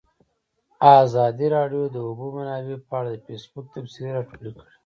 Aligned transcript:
ازادي 1.01 1.47
راډیو 1.55 1.83
د 1.89 1.91
د 1.95 1.97
اوبو 2.07 2.25
منابع 2.37 2.77
په 2.89 2.93
اړه 2.99 3.09
د 3.15 3.19
فیسبوک 3.27 3.65
تبصرې 3.73 4.09
راټولې 4.17 4.51
کړي. 4.57 4.69